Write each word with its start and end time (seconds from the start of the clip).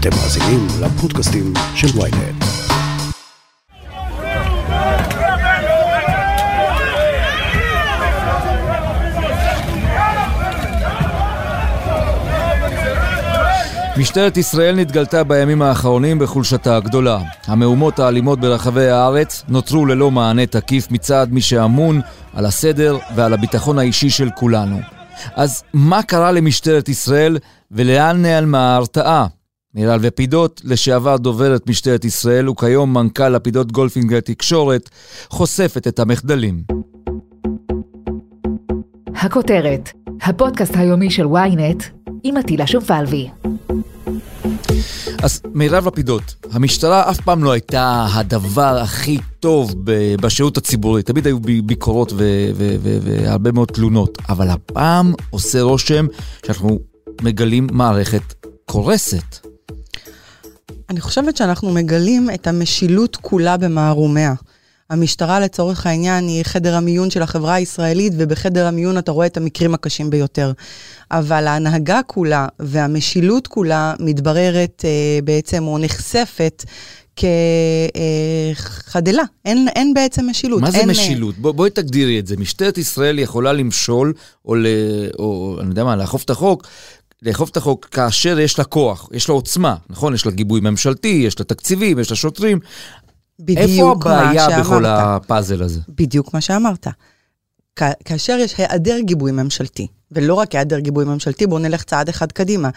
אתם 0.00 0.10
מאזינים 0.10 0.66
לפודקאסטים 0.80 1.52
של 1.74 1.86
ויינט. 1.98 2.44
משטרת 13.96 14.36
ישראל 14.36 14.76
נתגלתה 14.76 15.24
בימים 15.24 15.62
האחרונים 15.62 16.18
בחולשתה 16.18 16.76
הגדולה. 16.76 17.18
המהומות 17.46 17.98
האלימות 17.98 18.40
ברחבי 18.40 18.88
הארץ 18.88 19.44
נותרו 19.48 19.86
ללא 19.86 20.10
מענה 20.10 20.46
תקיף 20.46 20.90
מצד 20.90 21.26
מי 21.30 21.40
שאמון 21.40 22.00
על 22.34 22.46
הסדר 22.46 22.98
ועל 23.14 23.32
הביטחון 23.32 23.78
האישי 23.78 24.10
של 24.10 24.28
כולנו. 24.34 24.80
אז 25.34 25.62
מה 25.74 26.02
קרה 26.02 26.32
למשטרת 26.32 26.88
ישראל 26.88 27.38
ולאן 27.70 28.22
נעלמה 28.22 28.72
ההרתעה? 28.72 29.26
מירל 29.74 29.98
ופידות, 30.02 30.60
לשעבר 30.64 31.16
דוברת 31.16 31.66
משטרת 31.66 32.04
ישראל 32.04 32.48
וכיום 32.48 32.94
מנכ"ל 32.94 33.28
לפידות 33.28 33.72
גולפינג 33.72 34.18
תקשורת, 34.18 34.90
חושפת 35.28 35.86
את 35.86 35.98
המחדלים. 35.98 36.62
הכותרת, 39.14 39.90
הפודקאסט 40.22 40.76
היומי 40.76 41.10
של 41.10 41.24
ynet 41.24 41.84
עם 42.22 42.36
עטילה 42.36 42.66
שומפלבי. 42.66 43.28
אז 45.22 45.42
מירב 45.54 45.86
לפידות, 45.86 46.34
המשטרה 46.50 47.10
אף 47.10 47.20
פעם 47.20 47.44
לא 47.44 47.52
הייתה 47.52 48.06
הדבר 48.14 48.78
הכי 48.82 49.18
טוב 49.40 49.74
בשירות 50.20 50.56
הציבורי. 50.56 51.02
תמיד 51.02 51.26
היו 51.26 51.38
ביקורות 51.64 52.12
והרבה 52.16 53.52
מאוד 53.52 53.68
תלונות, 53.68 54.18
אבל 54.28 54.48
הפעם 54.48 55.12
עושה 55.30 55.62
רושם 55.62 56.06
שאנחנו 56.46 56.78
מגלים 57.22 57.66
מערכת 57.72 58.46
קורסת. 58.66 59.49
אני 60.90 61.00
חושבת 61.00 61.36
שאנחנו 61.36 61.70
מגלים 61.70 62.30
את 62.34 62.46
המשילות 62.46 63.16
כולה 63.16 63.56
במערומיה. 63.56 64.34
המשטרה 64.90 65.40
לצורך 65.40 65.86
העניין 65.86 66.28
היא 66.28 66.42
חדר 66.42 66.76
המיון 66.76 67.10
של 67.10 67.22
החברה 67.22 67.54
הישראלית, 67.54 68.12
ובחדר 68.16 68.66
המיון 68.66 68.98
אתה 68.98 69.12
רואה 69.12 69.26
את 69.26 69.36
המקרים 69.36 69.74
הקשים 69.74 70.10
ביותר. 70.10 70.52
אבל 71.10 71.46
ההנהגה 71.46 72.00
כולה 72.06 72.46
והמשילות 72.58 73.46
כולה 73.46 73.94
מתבררת 74.00 74.84
אה, 74.84 75.18
בעצם, 75.24 75.66
או 75.66 75.78
נחשפת, 75.78 76.64
כחדלה, 78.56 79.22
אין, 79.44 79.68
אין 79.76 79.94
בעצם 79.94 80.26
משילות. 80.30 80.60
מה 80.60 80.70
זה 80.70 80.78
אין... 80.78 80.88
אה, 80.88 80.94
משילות? 80.94 81.38
בוא, 81.38 81.52
בואי 81.52 81.70
תגדירי 81.70 82.18
את 82.18 82.26
זה. 82.26 82.36
משטרת 82.36 82.78
ישראל 82.78 83.18
יכולה 83.18 83.52
למשול, 83.52 84.12
או, 84.44 84.54
ל, 84.54 84.66
או 85.18 85.56
אני 85.60 85.68
יודע 85.68 85.84
מה, 85.84 85.96
לאכוף 85.96 86.24
את 86.24 86.30
החוק, 86.30 86.66
לאכוף 87.22 87.50
את 87.50 87.56
החוק 87.56 87.88
כאשר 87.90 88.38
יש 88.38 88.58
לה 88.58 88.64
כוח, 88.64 89.08
יש 89.12 89.28
לה 89.28 89.34
עוצמה, 89.34 89.76
נכון? 89.90 90.14
יש 90.14 90.26
לה 90.26 90.32
גיבוי 90.32 90.60
ממשלתי, 90.60 91.22
יש 91.26 91.38
לה 91.38 91.44
תקציבים, 91.44 91.98
יש 91.98 92.10
לה 92.10 92.16
שוטרים. 92.16 92.60
איפה 93.48 93.92
הבעיה 93.92 94.60
בכל 94.60 94.86
הפאזל 94.86 95.62
הזה? 95.62 95.80
בדיוק 95.88 96.34
מה 96.34 96.40
שאמרת. 96.40 96.86
כאשר 97.76 98.36
יש 98.40 98.54
היעדר 98.58 98.98
גיבוי 99.00 99.32
ממשלתי, 99.32 99.86
ולא 100.12 100.34
רק 100.34 100.54
היעדר 100.54 100.78
גיבוי 100.78 101.04
ממשלתי, 101.04 101.46
בואו 101.46 101.60
נלך 101.60 101.82
צעד 101.82 102.08
אחד 102.08 102.32
קדימה. 102.32 102.70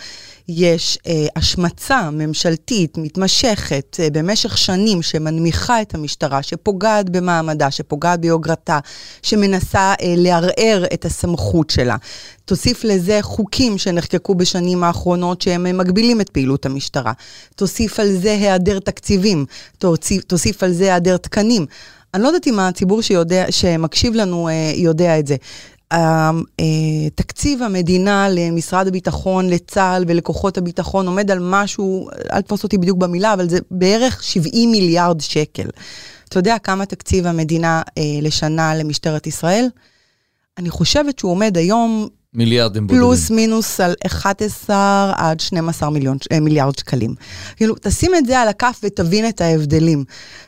יש 0.48 0.98
אה, 1.08 1.26
השמצה 1.36 2.10
ממשלתית 2.12 2.98
מתמשכת 2.98 3.98
אה, 4.00 4.08
במשך 4.10 4.58
שנים 4.58 5.02
שמנמיכה 5.02 5.82
את 5.82 5.96
המשטרה, 5.96 6.44
שפוגעת 6.44 7.10
במעמדה, 7.10 7.72
שפוגעת 7.72 8.20
ביוגרתה, 8.20 8.80
שמנסה 9.22 9.94
אה, 10.02 10.14
לערער 10.18 10.84
את 10.94 11.06
הסמכות 11.06 11.70
שלה. 11.70 11.96
תוסיף 12.46 12.84
לזה 12.84 13.20
חוקים 13.22 13.78
שנחקקו 13.78 14.36
בשנים 14.36 14.84
האחרונות 14.84 15.42
שהם 15.42 15.66
אה, 15.66 15.74
מגבילים 15.74 16.22
את 16.22 16.30
פעילות 16.30 16.66
המשטרה. 16.66 17.12
תוסיף 17.56 18.00
על 18.00 18.12
זה 18.12 18.32
היעדר 18.32 18.80
תקציבים, 18.80 19.46
תוסיף, 19.78 20.24
תוסיף 20.24 20.64
על 20.64 20.74
זה 20.74 20.84
היעדר 20.84 21.18
תקנים. 21.18 21.66
אני 22.14 22.24
לא 22.24 22.28
יודעת 22.28 22.48
אם 22.48 22.60
הציבור 22.60 23.02
שיודע, 23.02 23.46
שמקשיב 23.50 24.14
לנו 24.14 24.48
אה, 24.48 24.74
יודע 24.76 25.20
את 25.20 25.28
זה. 25.28 25.36
אה, 25.92 26.32
תקציב 27.16 27.64
המדינה 27.64 28.28
למשרד 28.30 28.88
הביטחון, 28.88 29.50
לצה"ל 29.50 30.04
ולכוחות 30.08 30.58
הביטחון 30.58 31.08
עומד 31.08 31.32
על 31.32 31.40
משהו, 31.42 32.10
אל 32.32 32.42
תפוס 32.42 32.64
אותי 32.64 32.78
בדיוק 32.78 32.98
במילה, 32.98 33.34
אבל 33.34 33.50
זה 33.50 33.60
בערך 33.72 34.24
70 34.24 34.72
מיליארד 34.72 35.22
שקל. 35.22 35.68
אתה 36.30 36.40
יודע 36.40 36.58
כמה 36.60 36.86
תקציב 36.86 37.28
המדינה 37.28 37.82
אה, 37.98 38.04
לשנה 38.22 38.76
למשטרת 38.76 39.28
ישראל? 39.28 39.68
אני 40.58 40.70
חושבת 40.70 41.20
שהוא 41.20 41.32
עומד 41.32 41.58
היום 41.58 42.08
מיליארדים 42.36 42.88
בודדים. 42.88 43.02
פלוס 43.02 43.32
מינוס 43.32 43.80
על 43.80 43.94
11 44.06 45.14
עד 45.16 45.40
12 45.40 45.90
מיליון, 45.90 46.18
אה, 46.32 46.40
מיליארד 46.40 46.78
שקלים. 46.78 47.16
כאילו, 47.56 47.76
תשים 47.82 48.16
את 48.16 48.26
זה 48.26 48.40
על 48.40 48.48
הכף 48.48 48.80
ותבין 48.84 49.30
את 49.30 49.42
ההבדלים. 49.42 50.04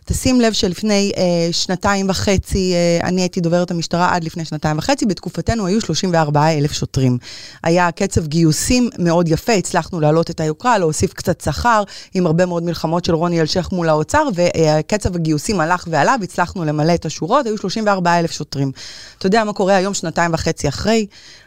תשים 0.06 0.42
לב 0.42 0.54
שלפני 0.54 1.12
אה, 1.18 1.24
שנתיים 1.52 2.10
וחצי, 2.10 2.74
אה, 2.74 3.08
אני 3.08 3.22
הייתי 3.22 3.42
דוברת 3.42 3.72
המשטרה 3.72 4.16
עד 4.16 4.24
לפני 4.24 4.46
שנתיים 4.46 4.78
וחצי, 4.78 5.06
בתקופתנו 5.06 5.66
היו 5.66 5.82
34 5.82 6.48
אלף 6.58 6.72
שוטרים. 6.72 7.18
היה 7.64 7.92
קצב 7.92 8.28
גיוסים 8.28 8.90
מאוד 9.00 9.28
יפה, 9.28 9.54
הצלחנו 9.54 10.00
להעלות 10.00 10.30
את 10.30 10.40
היוקרה, 10.40 10.78
להוסיף 10.78 11.14
קצת 11.14 11.42
שכר, 11.42 11.84
עם 12.14 12.26
הרבה 12.26 12.46
מאוד 12.46 12.64
מלחמות 12.64 13.06
של 13.06 13.16
רוני 13.16 13.42
אלשיך 13.42 13.72
מול 13.72 13.90
האוצר, 13.90 14.28
וקצב 14.36 15.16
הגיוסים 15.16 15.60
הלך 15.60 15.88
ועלה, 15.90 16.16
והצלחנו 16.22 16.66
למלא 16.66 16.94
את 16.94 17.06
השורות, 17.06 17.46
היו 17.46 17.58
34 17.58 18.20
אלף 18.20 18.32
שוטרים. 18.32 18.72
אתה 19.18 19.28
יודע 19.28 19.44
מה 19.44 19.54
קורה 19.54 19.76
היום, 19.76 19.94
שנתיים 19.94 20.34
וחצי 20.34 20.68
אחרי? 20.68 21.06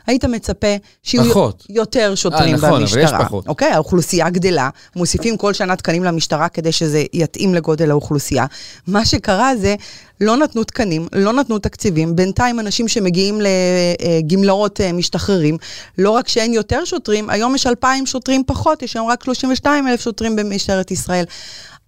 היית 0.09 0.25
מצפה 0.29 0.77
שיהיו 1.03 1.31
פחות. 1.31 1.67
יותר 1.69 2.15
שוטרים 2.15 2.55
아, 2.55 2.59
נכון, 2.59 2.81
במשטרה. 2.81 3.03
אבל 3.09 3.21
יש 3.21 3.27
פחות. 3.27 3.49
אוקיי, 3.49 3.69
האוכלוסייה 3.73 4.31
גדלה, 4.31 4.71
מוסיפים 4.97 5.37
כל 5.37 5.53
שנה 5.53 5.77
תקנים 5.77 6.05
למשטרה 6.05 6.49
כדי 6.49 6.73
שזה 6.73 7.05
יתאים 7.13 7.55
לגודל 7.55 7.91
האוכלוסייה. 7.91 8.47
מה 8.87 9.05
שקרה 9.05 9.57
זה, 9.57 9.75
לא 10.21 10.37
נתנו 10.37 10.65
תקנים, 10.65 11.07
לא 11.13 11.33
נתנו 11.33 11.59
תקציבים, 11.59 12.17
בינתיים 12.17 12.61
אנשים 12.61 12.89
שמגיעים 12.89 13.41
לגמלאות 13.41 14.81
אה, 14.81 14.93
משתחררים, 14.93 15.59
לא 15.99 16.11
רק 16.11 16.29
שאין 16.29 16.53
יותר 16.53 16.85
שוטרים, 16.85 17.31
היום 17.31 17.55
יש 17.55 17.67
2,000 17.67 18.07
שוטרים 18.07 18.43
פחות, 18.47 18.83
יש 18.83 18.97
היום 18.97 19.09
רק 19.09 19.25
32 19.25 19.89
אלף 19.89 20.01
שוטרים 20.01 20.37
במשטרת 20.37 20.91
ישראל. 20.91 21.25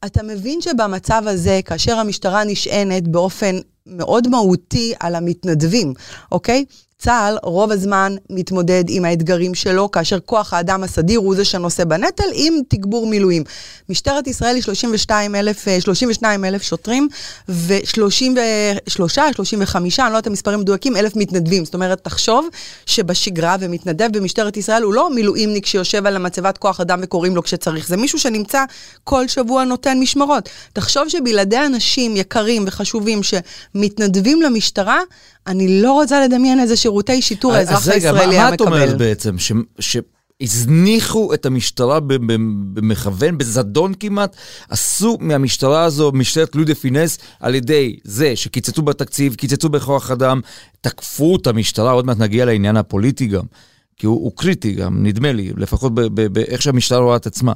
אתה 0.07 0.23
מבין 0.23 0.61
שבמצב 0.61 1.23
הזה, 1.27 1.61
כאשר 1.65 1.99
המשטרה 1.99 2.45
נשענת 2.45 3.09
באופן 3.09 3.57
מאוד 3.91 4.29
מהותי 4.29 4.93
על 5.01 5.15
המתנדבים, 5.15 5.95
אוקיי? 6.33 6.65
צה"ל 7.01 7.37
רוב 7.43 7.73
הזמן 7.73 8.17
מתמודד 8.31 8.85
עם 8.89 9.05
האתגרים 9.05 9.55
שלו, 9.55 9.91
כאשר 9.91 10.19
כוח 10.21 10.55
האדם 10.55 10.83
הסדיר 10.83 11.19
הוא 11.19 11.35
זה 11.35 11.45
שנושא 11.45 11.85
בנטל, 11.85 12.25
עם 12.35 12.55
תגבור 12.69 13.07
מילואים. 13.07 13.45
משטרת 13.89 14.27
ישראל 14.27 14.55
היא 14.55 14.63
32 14.63 15.35
אלף, 15.35 15.69
32 15.81 16.45
אלף 16.45 16.63
שוטרים, 16.63 17.09
ו-33, 17.49 19.21
35, 19.33 20.01
אני 20.01 20.13
לא 20.13 20.17
יודעת 20.17 20.27
המספרים 20.27 20.61
מדויקים, 20.61 20.97
אלף 20.97 21.17
מתנדבים. 21.17 21.65
זאת 21.65 21.75
אומרת, 21.75 22.05
תחשוב 22.05 22.49
שבשגרה 22.87 23.57
ומתנדב 23.61 24.19
במשטרת 24.19 24.57
ישראל 24.57 24.83
הוא 24.83 24.95
לא 24.95 25.15
מילואימניק 25.15 25.67
שיושב 25.67 26.07
על 26.07 26.17
המצבת 26.17 26.59
כוח 26.59 26.81
אדם 26.81 27.01
וקוראים 27.03 27.37
לו 27.37 27.43
כשצריך, 27.43 27.89
זה 27.89 27.97
מישהו 27.97 28.19
שנמצא 28.19 28.65
כל 29.05 29.29
שבוע 29.29 29.65
נותן 29.65 29.99
משמרות. 30.01 30.49
תחשוב 30.73 31.09
שבלעדי 31.09 31.59
אנשים 31.67 32.17
יקרים 32.17 32.65
וחשובים 32.67 33.23
שמתנדבים 33.81 34.43
למשטרה, 34.43 35.01
אני 35.47 35.83
לא 35.83 35.93
רוצה 35.93 36.25
לדמיין 36.25 36.61
איזה 36.61 36.77
שירותי 36.77 37.23
שיטור 37.23 37.53
האזרח 37.53 37.89
הישראלי 37.89 38.19
היה 38.19 38.21
מקבל. 38.21 38.27
אז 38.27 38.29
רגע, 38.29 38.49
מה 38.49 38.55
את 38.55 38.61
אומרת 38.61 38.99
בעצם? 38.99 39.39
ש... 39.39 39.53
ש... 39.79 39.97
הזניחו 40.41 41.35
את 41.35 41.47
המשטרה 41.47 42.01
במכוון, 42.75 43.39
בזדון 43.39 43.95
כמעט, 44.01 44.37
עשו 44.69 45.17
מהמשטרה 45.21 45.85
הזו 45.85 46.13
משטרת 46.15 46.57
לודה 46.57 46.75
פינס 46.75 47.19
על 47.41 47.55
ידי 47.55 47.97
זה 48.05 48.37
שקיצצו 48.37 48.83
בתקציב, 48.83 49.35
קיצצו 49.35 49.69
בכוח 49.69 50.11
אדם, 50.11 50.41
תקפו 50.81 51.37
את 51.37 51.47
המשטרה, 51.47 51.93
עוד 51.93 52.07
מעט 52.07 52.19
נגיע 52.19 52.45
לעניין 52.45 52.77
הפוליטי 52.77 53.27
גם, 53.27 53.45
כי 53.97 54.07
הוא, 54.07 54.25
הוא 54.25 54.33
קריטי 54.37 54.73
גם, 54.73 55.03
נדמה 55.03 55.33
לי, 55.33 55.53
לפחות 55.57 55.93
באיך 56.33 56.63
שהמשטרה 56.63 56.99
רואה 56.99 57.17
את 57.17 57.27
עצמה. 57.27 57.53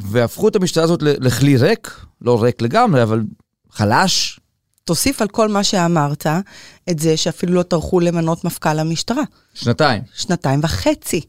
והפכו 0.00 0.48
את 0.48 0.56
המשטרה 0.56 0.84
הזאת 0.84 1.02
לכלי 1.02 1.56
ריק, 1.56 2.00
לא 2.20 2.42
ריק 2.42 2.62
לגמרי, 2.62 3.02
אבל 3.02 3.22
חלש, 3.70 4.40
תוסיף 4.84 5.22
על 5.22 5.28
כל 5.28 5.48
מה 5.48 5.64
שאמרת 5.64 6.26
את 6.90 6.98
זה 6.98 7.16
שאפילו 7.16 7.54
לא 7.54 7.62
טרחו 7.62 8.00
למנות 8.00 8.44
מפכ"ל 8.44 8.78
המשטרה. 8.78 9.22
שנתיים. 9.54 10.02
שנתיים 10.14 10.60
וחצי. 10.62 11.20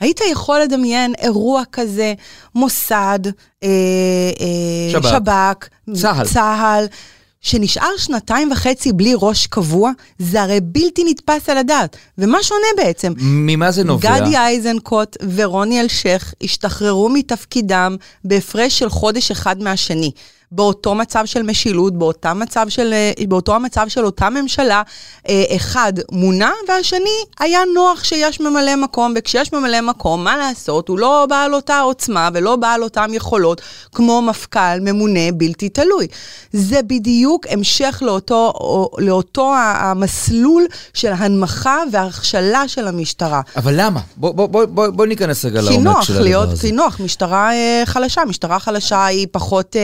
היית 0.00 0.20
יכול 0.32 0.60
לדמיין 0.60 1.14
אירוע 1.18 1.62
כזה, 1.72 2.14
מוסד, 2.54 3.18
אה, 3.62 3.68
אה, 4.40 4.90
שב"כ, 4.90 5.10
שב"כ 5.10 5.68
צה"ל. 5.94 6.26
צה"ל, 6.26 6.86
שנשאר 7.40 7.96
שנתיים 7.96 8.52
וחצי 8.52 8.92
בלי 8.92 9.14
ראש 9.16 9.46
קבוע, 9.46 9.90
זה 10.18 10.42
הרי 10.42 10.60
בלתי 10.62 11.04
נתפס 11.06 11.48
על 11.48 11.58
הדעת. 11.58 11.96
ומה 12.18 12.42
שונה 12.42 12.66
בעצם? 12.76 13.12
ממה 13.18 13.70
זה 13.70 13.84
נובע? 13.84 14.20
גדי 14.20 14.36
איזנקוט 14.48 15.16
ורוני 15.34 15.80
אלשיך 15.80 16.34
השתחררו 16.42 17.08
מתפקידם 17.08 17.96
בהפרש 18.24 18.78
של 18.78 18.88
חודש 18.88 19.30
אחד 19.30 19.62
מהשני. 19.62 20.10
באותו 20.54 20.94
מצב 20.94 21.24
של 21.24 21.42
משילות, 21.42 21.98
באותה 21.98 22.34
מצב 22.34 22.68
של, 22.68 22.92
אה, 22.92 23.26
באותו 23.28 23.54
המצב 23.54 23.88
של 23.88 24.04
אותה 24.04 24.30
ממשלה, 24.30 24.82
אה, 25.28 25.44
אחד 25.56 25.92
מונה 26.12 26.50
והשני 26.68 27.24
היה 27.40 27.60
נוח 27.74 28.04
שיש 28.04 28.40
ממלא 28.40 28.76
מקום, 28.76 29.14
וכשיש 29.16 29.52
ממלא 29.52 29.80
מקום, 29.80 30.24
מה 30.24 30.36
לעשות, 30.36 30.88
הוא 30.88 30.98
לא 30.98 31.26
בעל 31.28 31.54
אותה 31.54 31.80
עוצמה 31.80 32.28
ולא 32.34 32.56
בעל 32.56 32.82
אותם 32.82 33.10
יכולות 33.14 33.60
כמו 33.94 34.22
מפכ"ל 34.22 34.80
ממונה 34.80 35.32
בלתי 35.34 35.68
תלוי. 35.68 36.06
זה 36.52 36.80
בדיוק 36.82 37.46
המשך 37.50 38.02
לאותו, 38.06 38.52
לאותו 38.98 39.52
המסלול 39.56 40.66
של 40.94 41.12
הנמכה 41.12 41.78
והכשלה 41.92 42.68
של 42.68 42.88
המשטרה. 42.88 43.40
אבל 43.56 43.74
למה? 43.76 44.00
בוא, 44.16 44.32
בוא, 44.34 44.46
בוא, 44.46 44.64
בוא, 44.64 44.88
בוא 44.88 45.06
ניכנס 45.06 45.44
רגע 45.44 45.60
לעומק 45.60 46.02
של 46.02 46.22
הדבר 46.22 46.40
הזה. 46.40 46.60
כי 46.62 46.72
נוח, 46.72 47.00
משטרה 47.00 47.52
אה, 47.52 47.82
חלשה. 47.84 48.24
משטרה 48.24 48.58
חלשה 48.58 49.04
היא 49.04 49.26
פחות 49.32 49.76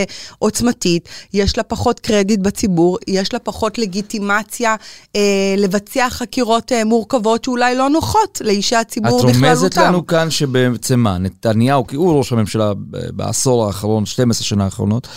עוצמתית, 0.58 1.08
יש 1.34 1.56
לה 1.56 1.62
פחות 1.62 2.00
קרדיט 2.00 2.40
בציבור, 2.40 2.98
יש 3.08 3.32
לה 3.32 3.38
פחות 3.38 3.78
לגיטימציה 3.78 4.76
אה, 5.16 5.54
לבצע 5.58 6.10
חקירות 6.10 6.72
אה, 6.72 6.84
מורכבות 6.84 7.44
שאולי 7.44 7.74
לא 7.74 7.90
נוחות 7.90 8.40
לאישי 8.44 8.76
הציבור 8.76 9.18
בכללותם. 9.18 9.38
את 9.38 9.44
רומזת 9.44 9.76
לנו 9.76 10.06
כאן 10.06 10.30
שבעצם 10.30 11.00
מה, 11.00 11.18
נתניהו, 11.18 11.86
כי 11.86 11.96
הוא 11.96 12.18
ראש 12.18 12.32
הממשלה 12.32 12.72
בעשור 13.12 13.66
האחרון, 13.66 14.06
12 14.06 14.44
שנה 14.44 14.64
האחרונות, 14.64 15.08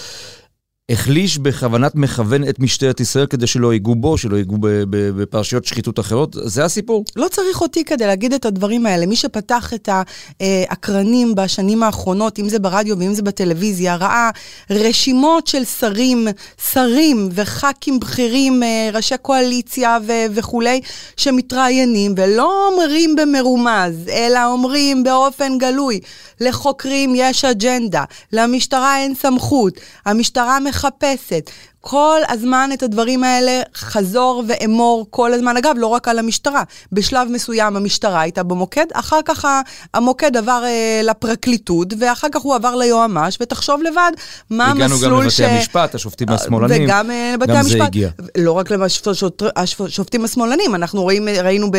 החליש 0.91 1.38
בכוונת 1.38 1.95
מכוון 1.95 2.49
את 2.49 2.59
משטרת 2.59 2.99
ישראל 2.99 3.25
כדי 3.25 3.47
שלא 3.47 3.73
ייגעו 3.73 3.95
בו, 3.95 4.17
שלא 4.17 4.38
ייגעו 4.38 4.57
בפרשיות 4.89 5.65
שחיתות 5.65 5.99
אחרות? 5.99 6.35
זה 6.43 6.65
הסיפור? 6.65 7.05
לא 7.15 7.27
צריך 7.27 7.61
אותי 7.61 7.83
כדי 7.83 8.07
להגיד 8.07 8.33
את 8.33 8.45
הדברים 8.45 8.85
האלה. 8.85 9.05
מי 9.05 9.15
שפתח 9.15 9.73
את 9.73 9.89
האקרנים 10.39 11.35
בשנים 11.35 11.83
האחרונות, 11.83 12.39
אם 12.39 12.49
זה 12.49 12.59
ברדיו 12.59 12.99
ואם 12.99 13.13
זה 13.13 13.21
בטלוויזיה, 13.21 13.95
ראה 13.95 14.29
רשימות 14.69 15.47
של 15.47 15.65
שרים, 15.65 16.27
שרים 16.71 17.29
וח"כים 17.31 17.99
בכירים, 17.99 18.63
אה, 18.63 18.89
ראשי 18.93 19.15
קואליציה 19.21 19.97
ו- 20.07 20.25
וכולי, 20.33 20.81
שמתראיינים 21.17 22.13
ולא 22.17 22.67
אומרים 22.67 23.15
במרומז, 23.15 24.07
אלא 24.09 24.45
אומרים 24.45 25.03
באופן 25.03 25.57
גלוי, 25.57 25.99
לחוקרים 26.41 27.13
יש 27.15 27.45
אג'נדה, 27.45 28.03
למשטרה 28.33 28.97
אין 28.97 29.15
סמכות, 29.15 29.73
המשטרה 30.05 30.59
מחפשת. 30.81 31.49
כל 31.81 32.19
הזמן 32.29 32.69
את 32.73 32.83
הדברים 32.83 33.23
האלה 33.23 33.61
חזור 33.75 34.43
ואמור 34.47 35.07
כל 35.09 35.33
הזמן. 35.33 35.57
אגב, 35.57 35.75
לא 35.77 35.87
רק 35.87 36.07
על 36.07 36.19
המשטרה. 36.19 36.63
בשלב 36.91 37.27
מסוים 37.31 37.75
המשטרה 37.75 38.21
הייתה 38.21 38.43
במוקד, 38.43 38.85
אחר 38.93 39.19
כך 39.25 39.45
המוקד 39.93 40.37
עבר 40.37 40.63
אה, 40.65 41.01
לפרקליטות, 41.03 41.93
ואחר 41.99 42.27
כך 42.31 42.41
הוא 42.41 42.55
עבר 42.55 42.75
ליועמ"ש, 42.75 43.37
ותחשוב 43.41 43.81
לבד 43.81 44.11
מה 44.49 44.65
המסלול 44.65 44.89
ש... 44.89 45.03
הגענו 45.03 45.17
גם 45.17 45.25
לבתי 45.25 45.45
המשפט, 45.45 45.95
השופטים 45.95 46.29
השמאלנים. 46.29 46.83
וגם 46.83 47.11
אה, 47.11 47.33
לבתי 47.33 47.51
המשפט. 47.51 47.73
גם 47.73 47.79
זה 47.79 47.83
הגיע. 47.83 48.09
לא 48.37 48.51
רק 48.51 48.71
לשופטים 49.79 50.25
השמאלנים, 50.25 50.75
אנחנו 50.75 51.01
רואים, 51.01 51.27
ראינו, 51.43 51.71
ב, 51.71 51.77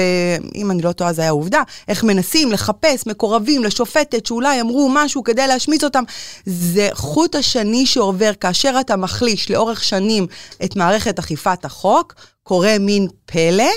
אם 0.54 0.70
אני 0.70 0.82
לא 0.82 0.92
טועה, 0.92 1.12
זה 1.12 1.22
היה 1.22 1.30
עובדה, 1.30 1.62
איך 1.88 2.04
מנסים 2.04 2.52
לחפש 2.52 3.06
מקורבים 3.06 3.64
לשופטת 3.64 4.26
שאולי 4.26 4.60
אמרו 4.60 4.90
משהו 4.94 5.24
כדי 5.24 5.46
להשמיץ 5.46 5.84
אותם. 5.84 6.02
זה 6.46 6.88
חוט 6.92 7.34
השני 7.34 7.86
שעובר 7.86 8.32
כאשר 8.40 8.76
אתה 8.80 8.96
מחליש 8.96 9.50
לאורך 9.50 9.84
שנים 9.92 10.26
את 10.64 10.76
מערכת 10.76 11.18
אכיפת 11.18 11.64
החוק, 11.64 12.14
קורה 12.42 12.76
מין 12.80 13.08
פלא. 13.26 13.70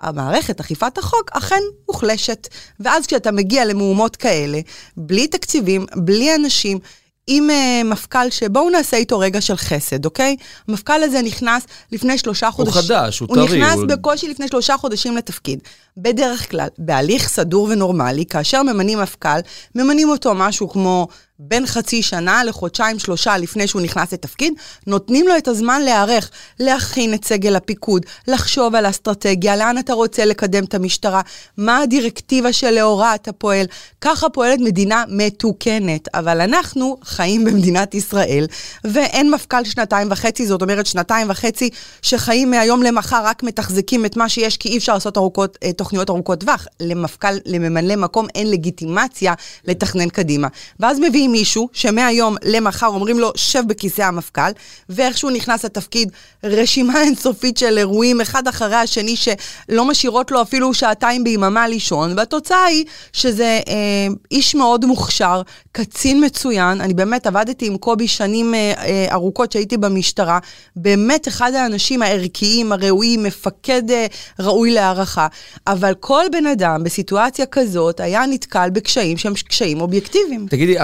המערכת 0.00 0.60
אכיפת 0.60 0.98
החוק 0.98 1.30
אכן 1.32 1.60
מוחלשת. 1.88 2.48
ואז 2.80 3.06
כשאתה 3.06 3.30
מגיע 3.30 3.64
למהומות 3.64 4.16
כאלה, 4.16 4.60
בלי 4.96 5.26
תקציבים, 5.26 5.86
בלי 5.96 6.34
אנשים, 6.34 6.78
עם 7.26 7.50
uh, 7.50 7.84
מפכ"ל 7.84 8.30
שבואו 8.30 8.70
נעשה 8.70 8.96
איתו 8.96 9.18
רגע 9.18 9.40
של 9.40 9.56
חסד, 9.56 10.04
אוקיי? 10.04 10.36
המפכ"ל 10.68 11.02
הזה 11.02 11.22
נכנס 11.22 11.62
לפני 11.92 12.18
שלושה 12.18 12.50
חודשים. 12.50 12.74
הוא 12.74 12.82
חדש, 12.82 13.18
הוא 13.18 13.28
טרי. 13.28 13.40
הוא 13.40 13.48
נכנס 13.48 13.76
הוא... 13.76 13.86
בקושי 13.86 14.28
לפני 14.28 14.48
שלושה 14.48 14.76
חודשים 14.76 15.16
לתפקיד. 15.16 15.60
בדרך 15.96 16.50
כלל, 16.50 16.68
בהליך 16.78 17.28
סדור 17.28 17.68
ונורמלי, 17.70 18.26
כאשר 18.26 18.62
ממנים 18.62 18.98
מפכ"ל, 18.98 19.40
ממנים 19.74 20.08
אותו 20.08 20.34
משהו 20.34 20.68
כמו 20.68 21.08
בין 21.42 21.66
חצי 21.66 22.02
שנה 22.02 22.44
לחודשיים 22.44 22.98
שלושה 22.98 23.36
לפני 23.36 23.66
שהוא 23.66 23.82
נכנס 23.82 24.12
לתפקיד, 24.12 24.52
נותנים 24.86 25.28
לו 25.28 25.36
את 25.36 25.48
הזמן 25.48 25.82
להיערך, 25.82 26.30
להכין 26.58 27.14
את 27.14 27.24
סגל 27.24 27.56
הפיקוד, 27.56 28.06
לחשוב 28.28 28.74
על 28.74 28.90
אסטרטגיה, 28.90 29.56
לאן 29.56 29.78
אתה 29.78 29.92
רוצה 29.92 30.24
לקדם 30.24 30.64
את 30.64 30.74
המשטרה, 30.74 31.20
מה 31.56 31.78
הדירקטיבה 31.78 32.52
שלאורה 32.52 33.14
אתה 33.14 33.32
פועל. 33.32 33.66
ככה 34.00 34.28
פועלת 34.28 34.60
מדינה 34.60 35.04
מתוקנת, 35.08 36.08
אבל 36.14 36.40
אנחנו 36.40 36.96
חיים 37.04 37.44
במדינת 37.44 37.94
ישראל, 37.94 38.46
ואין 38.84 39.30
מפכ"ל 39.30 39.64
שנתיים 39.64 40.08
וחצי, 40.10 40.46
זאת 40.46 40.62
אומרת 40.62 40.86
שנתיים 40.86 41.30
וחצי 41.30 41.70
שחיים 42.02 42.50
מהיום 42.50 42.82
למחר 42.82 43.24
רק 43.24 43.42
מתחזקים 43.42 44.04
את 44.04 44.16
מה 44.16 44.28
שיש, 44.28 44.56
כי 44.56 44.68
אי 44.68 44.78
אפשר 44.78 44.94
לעשות 44.94 45.16
ארוכות, 45.16 45.58
אה, 45.62 45.72
תוכניות 45.72 46.10
ארוכות 46.10 46.40
טווח. 46.40 46.66
למפכ"ל, 46.80 47.34
לממלא 47.46 47.96
מקום 47.96 48.26
אין 48.34 48.50
לגיטימציה 48.50 49.34
לתכנן 49.64 50.08
קדימה. 50.08 50.48
ואז 50.80 50.98
מביאים 50.98 51.29
מישהו 51.32 51.68
שמהיום 51.72 52.36
למחר 52.42 52.86
אומרים 52.86 53.18
לו, 53.18 53.32
שב 53.36 53.62
בכיסא 53.66 54.02
המפכ"ל, 54.02 54.50
ואיכשהו 54.88 55.30
נכנס 55.30 55.64
לתפקיד 55.64 56.12
רשימה 56.44 57.02
אינסופית 57.02 57.58
של 57.58 57.78
אירועים, 57.78 58.20
אחד 58.20 58.48
אחרי 58.48 58.76
השני, 58.76 59.16
שלא 59.16 59.84
משאירות 59.84 60.30
לו 60.30 60.42
אפילו 60.42 60.74
שעתיים 60.74 61.24
ביממה 61.24 61.68
לישון, 61.68 62.12
והתוצאה 62.16 62.64
היא 62.64 62.84
שזה 63.12 63.60
אה, 63.68 64.06
איש 64.30 64.54
מאוד 64.54 64.84
מוכשר, 64.84 65.42
קצין 65.72 66.24
מצוין, 66.24 66.80
אני 66.80 66.94
באמת 66.94 67.26
עבדתי 67.26 67.66
עם 67.66 67.76
קובי 67.76 68.08
שנים 68.08 68.54
אה, 68.54 68.72
אה, 68.78 69.06
ארוכות 69.12 69.52
שהייתי 69.52 69.76
במשטרה, 69.76 70.38
באמת 70.76 71.28
אחד 71.28 71.54
האנשים 71.54 72.02
הערכיים, 72.02 72.72
הראויים, 72.72 73.22
מפקד 73.22 73.90
אה, 73.90 74.06
ראוי 74.40 74.70
להערכה, 74.70 75.26
אבל 75.66 75.94
כל 76.00 76.24
בן 76.32 76.46
אדם 76.46 76.84
בסיטואציה 76.84 77.46
כזאת 77.46 78.00
היה 78.00 78.26
נתקל 78.26 78.70
בקשיים 78.70 79.16
שהם 79.16 79.32
קשיים 79.48 79.80
אובייקטיביים. 79.80 80.46
תגידי, 80.50 80.76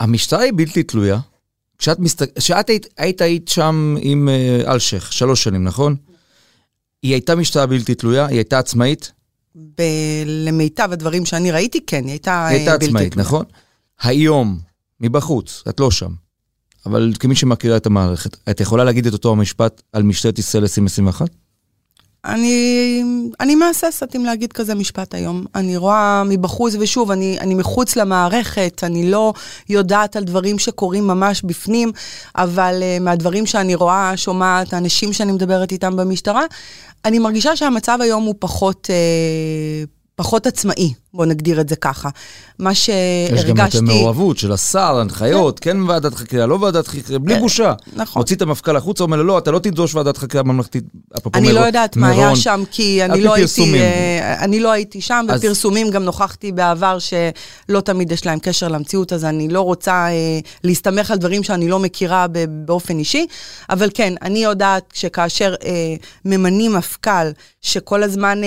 המשטרה 0.00 0.40
היא 0.40 0.52
בלתי 0.56 0.82
תלויה. 0.82 1.18
כשאת, 1.78 1.98
מסת... 1.98 2.38
כשאת 2.38 2.68
היית, 2.68 2.86
היית, 2.98 3.20
היית 3.20 3.48
שם 3.48 3.96
עם 4.00 4.28
uh, 4.28 4.70
אלשיך, 4.70 5.12
שלוש 5.12 5.44
שנים, 5.44 5.64
נכון? 5.64 5.96
היא 7.02 7.12
הייתה 7.12 7.36
משטרה 7.36 7.66
בלתי 7.66 7.94
תלויה? 7.94 8.26
היא 8.26 8.36
הייתה 8.36 8.58
עצמאית? 8.58 9.12
ב... 9.54 9.82
למיטב 10.26 10.88
הדברים 10.92 11.26
שאני 11.26 11.50
ראיתי, 11.50 11.80
כן, 11.86 12.04
היא 12.04 12.10
הייתה, 12.10 12.46
היא 12.46 12.56
הייתה 12.56 12.72
בלתי 12.72 12.86
עצמאית, 12.86 13.12
תלויה. 13.12 13.26
נכון? 13.26 13.44
היום, 14.02 14.58
מבחוץ, 15.00 15.62
את 15.68 15.80
לא 15.80 15.90
שם, 15.90 16.12
אבל 16.86 17.12
כמי 17.18 17.34
שמכירה 17.34 17.76
את 17.76 17.86
המערכת, 17.86 18.36
את 18.50 18.60
יכולה 18.60 18.84
להגיד 18.84 19.06
את 19.06 19.12
אותו 19.12 19.32
המשפט 19.32 19.82
על 19.92 20.02
משטרת 20.02 20.38
ישראל 20.38 20.62
2021? 20.62 21.30
אני, 22.24 23.02
אני 23.40 23.54
מהססת 23.54 24.16
אם 24.16 24.24
להגיד 24.24 24.52
כזה 24.52 24.74
משפט 24.74 25.14
היום. 25.14 25.44
אני 25.54 25.76
רואה 25.76 26.22
מבחוץ, 26.24 26.74
ושוב, 26.80 27.10
אני, 27.10 27.38
אני 27.40 27.54
מחוץ 27.54 27.96
למערכת, 27.96 28.80
אני 28.84 29.10
לא 29.10 29.32
יודעת 29.68 30.16
על 30.16 30.24
דברים 30.24 30.58
שקורים 30.58 31.06
ממש 31.06 31.42
בפנים, 31.42 31.92
אבל 32.36 32.82
uh, 32.82 33.02
מהדברים 33.02 33.46
שאני 33.46 33.74
רואה, 33.74 34.16
שומעת, 34.16 34.72
האנשים 34.72 35.12
שאני 35.12 35.32
מדברת 35.32 35.72
איתם 35.72 35.96
במשטרה, 35.96 36.42
אני 37.04 37.18
מרגישה 37.18 37.56
שהמצב 37.56 37.98
היום 38.00 38.24
הוא 38.24 38.34
פחות... 38.38 38.90
Uh, 39.86 40.02
פחות 40.14 40.46
עצמאי, 40.46 40.94
בוא 41.14 41.26
נגדיר 41.26 41.60
את 41.60 41.68
זה 41.68 41.76
ככה. 41.76 42.08
מה 42.58 42.74
שהרגשתי... 42.74 43.34
יש 43.34 43.44
גם 43.44 43.66
את 43.66 43.74
המעורבות 43.74 44.38
של 44.38 44.52
השר, 44.52 44.96
הנחיות, 45.00 45.60
כן. 45.60 45.70
כן 45.70 45.90
ועדת 45.90 46.14
חקירה, 46.14 46.46
לא 46.46 46.54
ועדת 46.54 46.86
חקירה, 46.86 47.18
בלי 47.18 47.34
אה, 47.34 47.40
בושה. 47.40 47.72
נכון. 47.96 48.20
מוציא 48.20 48.36
את 48.36 48.42
המפכ"ל 48.42 48.76
החוצה, 48.76 49.04
אומר 49.04 49.16
לו, 49.16 49.24
לא, 49.24 49.38
אתה 49.38 49.50
לא 49.50 49.58
תדרוש 49.58 49.94
ועדת 49.94 50.16
חקירה 50.16 50.42
ממלכתית, 50.42 50.84
אפרופו 51.18 51.40
מירון. 51.40 51.56
אני 51.56 51.62
לא 51.62 51.66
יודעת 51.66 51.96
מה 51.96 52.08
היה 52.08 52.36
שם, 52.36 52.62
כי 52.70 53.04
אני 53.04 53.20
לא, 53.20 53.34
הייתי, 53.34 53.80
אה, 53.80 54.44
אני 54.44 54.60
לא 54.60 54.70
הייתי 54.70 55.00
שם. 55.00 55.26
בפרסומים 55.28 55.90
גם 55.90 56.02
נוכחתי 56.02 56.52
בעבר 56.52 56.98
שלא 56.98 57.80
תמיד 57.80 58.12
יש 58.12 58.26
להם 58.26 58.38
קשר 58.38 58.68
למציאות, 58.68 59.12
אז 59.12 59.24
אני 59.24 59.48
לא 59.48 59.60
רוצה 59.60 59.92
אה, 59.92 60.38
להסתמך 60.64 61.10
על 61.10 61.18
דברים 61.18 61.42
שאני 61.42 61.68
לא 61.68 61.78
מכירה 61.78 62.26
באופן 62.48 62.98
אישי, 62.98 63.26
אבל 63.70 63.88
כן, 63.94 64.14
אני 64.22 64.44
יודעת 64.44 64.84
שכאשר 64.94 65.54
ממנים 66.24 66.72
מפכ"ל, 66.72 67.30
שכל 67.62 68.02
הזמן 68.02 68.38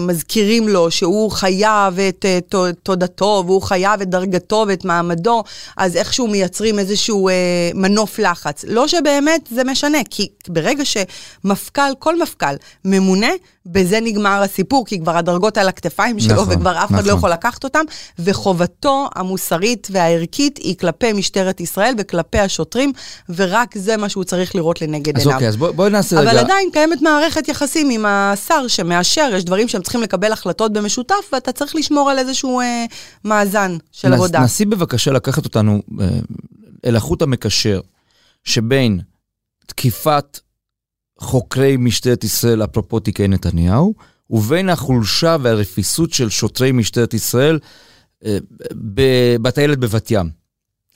מזכירים 0.00 0.68
לו 0.68 0.90
שהוא 0.90 1.30
חייב 1.30 1.98
את 2.18 2.54
אה, 2.54 2.72
תודתו, 2.82 3.42
והוא 3.46 3.62
חייב 3.62 4.00
את 4.00 4.10
דרגתו 4.10 4.64
ואת 4.68 4.84
מעמדו, 4.84 5.42
אז 5.76 5.96
איכשהו 5.96 6.28
מייצרים 6.28 6.78
איזשהו 6.78 7.28
אה, 7.28 7.34
מנוף 7.74 8.18
לחץ. 8.18 8.64
לא 8.68 8.88
שבאמת 8.88 9.48
זה 9.50 9.64
משנה, 9.64 9.98
כי 10.10 10.28
ברגע 10.48 10.82
שמפכ"ל, 10.84 11.92
כל 11.98 12.22
מפכ"ל, 12.22 12.54
ממונה, 12.84 13.30
בזה 13.66 14.00
נגמר 14.00 14.42
הסיפור, 14.42 14.86
כי 14.86 15.00
כבר 15.00 15.16
הדרגות 15.16 15.58
על 15.58 15.68
הכתפיים 15.68 16.20
שלו, 16.20 16.34
נכון, 16.34 16.48
וכבר 16.50 16.84
אף 16.84 16.90
אחד 16.90 16.92
לא 16.92 16.98
נכון. 16.98 17.10
לא 17.10 17.12
יכול 17.12 17.30
לקחת 17.30 17.64
אותם, 17.64 17.84
וחובתו 18.18 19.08
המוסרית 19.14 19.88
והערכית 19.90 20.58
היא 20.58 20.76
כלפי 20.76 21.12
משטרת 21.12 21.60
ישראל 21.60 21.94
וכלפי 21.98 22.38
השוטרים, 22.38 22.92
ורק 23.28 23.78
זה 23.78 23.96
מה 23.96 24.08
שהוא 24.08 24.24
צריך 24.24 24.54
לראות 24.54 24.82
לנגד 24.82 25.16
אז 25.16 25.22
עיניו. 25.22 25.34
אוקיי, 25.34 25.48
אז 25.48 25.56
בואי 25.56 25.72
בוא 25.72 25.88
נעשה 25.88 26.16
אבל 26.16 26.28
רגע... 26.28 26.40
אבל 26.40 26.44
עדיין 26.44 26.70
קיימת 26.72 27.02
מערכת 27.02 27.48
יחסים 27.48 27.90
עם 27.90 28.06
השר 28.06 28.68
שמאשר, 28.68 29.30
יש 29.34 29.44
דברים 29.44 29.68
שהם 29.68 29.82
צריכים 29.82 30.02
לקבל 30.02 30.32
החלטות 30.32 30.72
במשותף, 30.72 31.30
ואתה 31.32 31.52
צריך 31.52 31.76
לשמור 31.76 32.03
על 32.08 32.18
איזשהו 32.18 32.60
אה, 32.60 32.84
מאזן 33.24 33.76
של 33.92 34.08
נס, 34.08 34.14
עבודה. 34.14 34.40
נסי 34.40 34.64
בבקשה 34.64 35.10
לקחת 35.12 35.44
אותנו 35.44 35.82
אה, 36.00 36.08
אל 36.84 36.96
החוט 36.96 37.22
המקשר 37.22 37.80
שבין 38.44 39.00
תקיפת 39.66 40.40
חוקרי 41.18 41.76
משטרת 41.76 42.24
ישראל, 42.24 42.64
אפרופו 42.64 43.00
תיקי 43.00 43.28
נתניהו, 43.28 43.94
ובין 44.30 44.68
החולשה 44.68 45.36
והרפיסות 45.42 46.12
של 46.12 46.28
שוטרי 46.28 46.72
משטרת 46.72 47.14
ישראל 47.14 47.58
אה, 48.24 48.38
בטיילת 49.42 49.78
בבת 49.78 50.10
ים, 50.10 50.30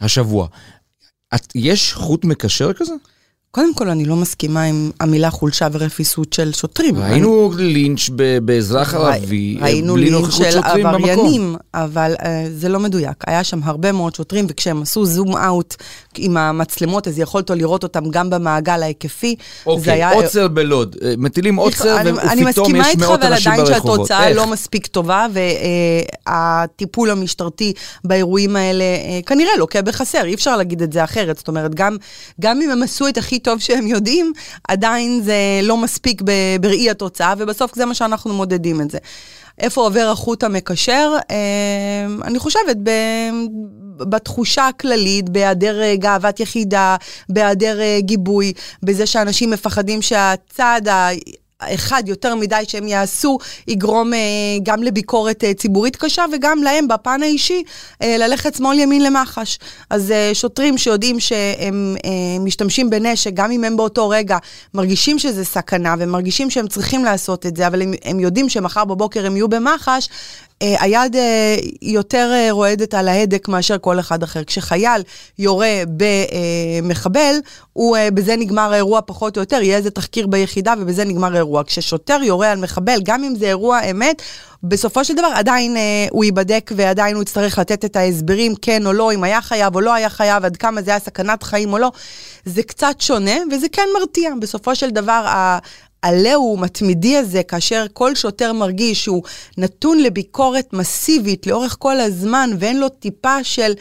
השבוע. 0.00 0.48
את, 1.34 1.52
יש 1.54 1.94
חוט 1.94 2.24
מקשר 2.24 2.72
כזה? 2.72 2.92
קודם 3.58 3.74
כל, 3.74 3.88
אני 3.88 4.04
לא 4.04 4.16
מסכימה 4.16 4.62
עם 4.62 4.90
המילה 5.00 5.30
חולשה 5.30 5.68
ורפיסות 5.72 6.32
של 6.32 6.52
שוטרים. 6.52 6.98
ראינו 6.98 7.52
לינץ' 7.58 8.08
ב- 8.16 8.38
באזרח 8.38 8.94
ערבי, 8.94 9.56
אה, 9.60 9.64
ראינו 9.66 9.94
בלי 9.94 10.04
לינץ' 10.04 10.14
נוכחות 10.22 10.44
של 10.44 10.50
שוטרים 10.50 10.84
במקום. 10.86 11.04
עבריינים, 11.10 11.56
אבל 11.74 12.14
uh, 12.18 12.22
זה 12.56 12.68
לא 12.68 12.80
מדויק. 12.80 13.16
היה 13.26 13.44
שם 13.44 13.60
הרבה 13.64 13.92
מאוד 13.92 14.14
שוטרים, 14.14 14.46
וכשהם 14.48 14.82
עשו 14.82 15.06
זום 15.06 15.36
אאוט 15.36 15.74
עם 16.16 16.36
המצלמות, 16.36 17.08
אז 17.08 17.18
יכולת 17.18 17.50
לראות 17.50 17.82
אותם 17.82 18.10
גם 18.10 18.30
במעגל 18.30 18.82
ההיקפי. 18.82 19.34
אוקיי, 19.66 19.92
היה- 19.92 20.10
עוצר 20.12 20.48
בלוד. 20.48 20.96
אה, 21.02 21.14
מטילים 21.18 21.56
עוצר 21.56 22.00
אני- 22.00 22.12
ו- 22.12 22.20
אני 22.20 22.44
ופתאום 22.44 22.48
מסכימה 22.66 22.78
יש 22.88 22.94
איתך, 22.94 23.02
מאות 23.02 23.22
אבל 23.22 23.32
אנשים 23.32 23.52
עדיין 23.52 23.66
ברחובות. 23.66 23.94
שהתוצאה 23.96 24.28
איך? 24.28 24.36
לא 24.36 24.46
מספיק 24.46 24.86
טובה, 24.86 25.26
והטיפול 26.26 27.10
המשטרתי 27.10 27.72
באירועים 28.04 28.56
האלה 28.56 28.84
אה, 28.84 29.20
כנראה 29.26 29.56
לוקה 29.58 29.82
בחסר, 29.82 30.24
אי 30.24 30.34
אפשר 30.34 30.56
להגיד 30.56 30.82
את 30.82 30.92
זה 30.92 31.04
אחרת. 31.04 31.36
זאת 31.38 31.48
אומרת, 31.48 31.74
גם, 31.74 31.96
גם 32.40 32.60
אם 32.62 32.70
הם 32.70 32.82
עשו 32.82 33.08
את 33.08 33.18
הכי 33.18 33.38
טוב 33.48 33.60
שהם 33.60 33.86
יודעים, 33.86 34.32
עדיין 34.68 35.20
זה 35.22 35.60
לא 35.62 35.76
מספיק 35.76 36.22
בראי 36.60 36.90
התוצאה, 36.90 37.34
ובסוף 37.38 37.74
זה 37.74 37.86
מה 37.86 37.94
שאנחנו 37.94 38.34
מודדים 38.34 38.80
את 38.80 38.90
זה. 38.90 38.98
איפה 39.58 39.80
עובר 39.80 40.08
החוט 40.12 40.44
המקשר? 40.44 41.12
אה, 41.30 41.36
אני 42.24 42.38
חושבת 42.38 42.76
ב, 42.82 42.90
בתחושה 43.96 44.68
הכללית, 44.68 45.28
בהיעדר 45.28 45.82
אה, 45.82 45.96
גאוות 45.96 46.40
יחידה, 46.40 46.96
בהיעדר 47.28 47.80
אה, 47.80 47.98
גיבוי, 48.00 48.52
בזה 48.82 49.06
שאנשים 49.06 49.50
מפחדים 49.50 50.02
שהצעד. 50.02 50.88
אחד 51.62 52.02
יותר 52.06 52.34
מדי 52.34 52.62
שהם 52.68 52.88
יעשו, 52.88 53.38
יגרום 53.68 54.14
אה, 54.14 54.18
גם 54.62 54.82
לביקורת 54.82 55.44
אה, 55.44 55.54
ציבורית 55.54 55.96
קשה 55.96 56.24
וגם 56.32 56.62
להם 56.62 56.88
בפן 56.88 57.22
האישי 57.22 57.62
אה, 58.02 58.16
ללכת 58.16 58.54
שמאל 58.54 58.78
ימין 58.78 59.02
למח"ש. 59.02 59.58
אז 59.90 60.10
אה, 60.10 60.30
שוטרים 60.34 60.78
שיודעים 60.78 61.20
שהם 61.20 61.96
אה, 62.04 62.10
משתמשים 62.40 62.90
בנשק, 62.90 63.30
גם 63.34 63.50
אם 63.50 63.64
הם 63.64 63.76
באותו 63.76 64.08
רגע 64.08 64.38
מרגישים 64.74 65.18
שזה 65.18 65.44
סכנה 65.44 65.94
ומרגישים 65.98 66.50
שהם 66.50 66.68
צריכים 66.68 67.04
לעשות 67.04 67.46
את 67.46 67.56
זה, 67.56 67.66
אבל 67.66 67.82
הם, 67.82 67.94
הם 68.04 68.20
יודעים 68.20 68.48
שמחר 68.48 68.84
בבוקר 68.84 69.26
הם 69.26 69.36
יהיו 69.36 69.48
במח"ש, 69.48 70.08
אה, 70.62 70.76
היד 70.80 71.16
אה, 71.16 71.56
יותר 71.82 72.30
אה, 72.32 72.48
רועדת 72.50 72.94
על 72.94 73.08
ההדק 73.08 73.48
מאשר 73.48 73.78
כל 73.78 74.00
אחד 74.00 74.22
אחר. 74.22 74.44
כשחייל 74.44 75.02
יורה 75.38 75.82
במחבל, 76.82 77.36
הוא, 77.72 77.96
אה, 77.96 78.10
בזה 78.10 78.36
נגמר 78.36 78.72
האירוע 78.72 79.00
פחות 79.06 79.36
או 79.36 79.42
יותר, 79.42 79.62
יהיה 79.62 79.76
איזה 79.76 79.90
תחקיר 79.90 80.26
ביחידה 80.26 80.74
ובזה 80.78 81.04
נגמר 81.04 81.32
האירוע. 81.32 81.47
כששוטר 81.66 82.20
יורה 82.22 82.52
על 82.52 82.58
מחבל, 82.58 82.98
גם 83.02 83.24
אם 83.24 83.34
זה 83.34 83.46
אירוע 83.46 83.80
אמת, 83.90 84.22
בסופו 84.62 85.04
של 85.04 85.14
דבר 85.14 85.30
עדיין 85.34 85.76
אה, 85.76 86.06
הוא 86.10 86.24
ייבדק 86.24 86.70
ועדיין 86.76 87.14
הוא 87.14 87.22
יצטרך 87.22 87.58
לתת 87.58 87.84
את 87.84 87.96
ההסברים, 87.96 88.54
כן 88.62 88.86
או 88.86 88.92
לא, 88.92 89.12
אם 89.12 89.24
היה 89.24 89.40
חייב 89.42 89.74
או 89.74 89.80
לא 89.80 89.94
היה 89.94 90.08
חייב, 90.08 90.44
עד 90.44 90.56
כמה 90.56 90.82
זה 90.82 90.90
היה 90.90 91.00
סכנת 91.00 91.42
חיים 91.42 91.72
או 91.72 91.78
לא. 91.78 91.92
זה 92.44 92.62
קצת 92.62 92.94
שונה 92.98 93.36
וזה 93.50 93.66
כן 93.72 93.88
מרתיע. 93.98 94.30
בסופו 94.40 94.74
של 94.74 94.90
דבר, 94.90 95.12
ה... 95.26 95.58
הלאום 96.02 96.64
התמידי 96.64 97.16
הזה, 97.16 97.42
כאשר 97.42 97.86
כל 97.92 98.14
שוטר 98.14 98.52
מרגיש 98.52 99.04
שהוא 99.04 99.22
נתון 99.58 99.98
לביקורת 99.98 100.72
מסיבית 100.72 101.46
לאורך 101.46 101.76
כל 101.78 102.00
הזמן, 102.00 102.50
ואין 102.58 102.80
לו 102.80 102.88
טיפה 102.88 103.44
של, 103.44 103.72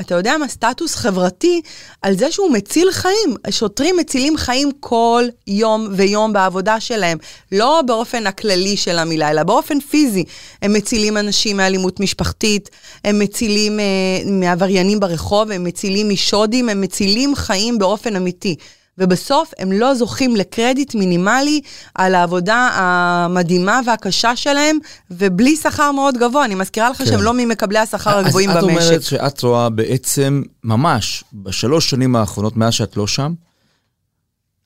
אתה 0.00 0.14
יודע 0.14 0.36
מה, 0.38 0.48
סטטוס 0.48 0.94
חברתי, 0.94 1.60
על 2.02 2.16
זה 2.18 2.32
שהוא 2.32 2.50
מציל 2.50 2.92
חיים. 2.92 3.36
שוטרים 3.50 3.96
מצילים 3.96 4.36
חיים 4.36 4.70
כל 4.80 5.24
יום 5.46 5.88
ויום 5.92 6.32
בעבודה 6.32 6.80
שלהם. 6.80 7.18
לא 7.52 7.82
באופן 7.86 8.26
הכללי 8.26 8.76
של 8.76 8.98
המילה, 8.98 9.30
אלא 9.30 9.42
באופן 9.42 9.80
פיזי. 9.80 10.24
הם 10.62 10.72
מצילים 10.72 11.16
אנשים 11.16 11.56
מאלימות 11.56 12.00
משפחתית, 12.00 12.70
הם 13.04 13.18
מצילים 13.18 13.80
אה, 13.80 13.84
מעבריינים 14.26 15.00
ברחוב, 15.00 15.50
הם 15.50 15.64
מצילים 15.64 16.08
משודים, 16.08 16.68
הם 16.68 16.80
מצילים 16.80 17.34
חיים 17.34 17.78
באופן 17.78 18.16
אמיתי. 18.16 18.56
ובסוף 18.98 19.52
הם 19.58 19.72
לא 19.72 19.94
זוכים 19.94 20.36
לקרדיט 20.36 20.94
מינימלי 20.94 21.60
על 21.94 22.14
העבודה 22.14 22.70
המדהימה 22.72 23.80
והקשה 23.86 24.36
שלהם, 24.36 24.78
ובלי 25.10 25.56
שכר 25.56 25.92
מאוד 25.92 26.18
גבוה. 26.18 26.44
אני 26.44 26.54
מזכירה 26.54 26.90
לך 26.90 26.96
כן. 26.96 27.06
שהם 27.06 27.22
לא 27.22 27.34
ממקבלי 27.34 27.78
השכר 27.78 28.18
הגבוהים 28.18 28.50
אז 28.50 28.56
את 28.56 28.62
במשק. 28.62 28.86
אומרת 28.86 29.02
שאת 29.02 29.42
רואה 29.42 29.70
בעצם, 29.70 30.42
ממש, 30.64 31.24
בשלוש 31.32 31.90
שנים 31.90 32.16
האחרונות, 32.16 32.56
מאז 32.56 32.72
שאת 32.72 32.96
לא 32.96 33.06
שם, 33.06 33.32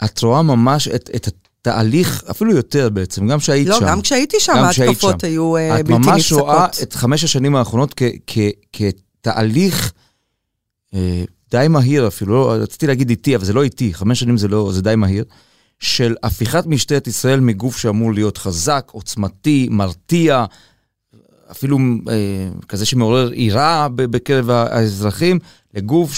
את 0.04 0.22
רואה 0.22 0.42
ממש 0.42 0.88
את, 0.88 1.10
את 1.16 1.28
התהליך, 1.66 2.24
אפילו 2.30 2.52
יותר 2.52 2.88
בעצם, 2.88 3.26
גם 3.26 3.40
שהיית 3.40 3.68
לא, 3.68 3.78
שם. 3.78 3.86
גם 3.86 4.00
כשהייתי 4.00 4.36
שם, 4.40 4.52
גם 4.56 4.70
כשהיית 4.70 4.88
ההתקפות 4.88 5.20
שם. 5.20 5.26
היו 5.26 5.56
אה, 5.56 5.80
את 5.80 5.86
בלתי 5.86 5.98
נפסקות. 5.98 6.14
ממש 6.14 6.32
רואה 6.32 6.66
את 6.82 6.92
חמש 6.92 7.24
השנים 7.24 7.56
האחרונות 7.56 8.00
כתהליך 8.72 9.92
אה, 10.94 11.24
די 11.52 11.68
מהיר 11.68 12.06
אפילו, 12.08 12.32
לא, 12.32 12.52
רציתי 12.52 12.86
להגיד 12.86 13.10
איטי, 13.10 13.36
אבל 13.36 13.44
זה 13.44 13.52
לא 13.52 13.62
איטי, 13.62 13.94
חמש 13.94 14.20
שנים 14.20 14.36
זה 14.36 14.48
לא, 14.48 14.70
זה 14.72 14.82
די 14.82 14.96
מהיר, 14.96 15.24
של 15.78 16.14
הפיכת 16.22 16.66
משטרת 16.66 17.06
ישראל 17.06 17.40
מגוף 17.40 17.76
שאמור 17.76 18.14
להיות 18.14 18.38
חזק, 18.38 18.88
עוצמתי, 18.92 19.68
מרתיע, 19.70 20.44
אפילו 21.50 21.78
אה, 22.08 22.48
כזה 22.68 22.86
שמעורר 22.86 23.30
ב- 23.94 24.02
בקרב 24.02 24.50
האזרחים, 24.50 25.38
לגוף 25.74 26.12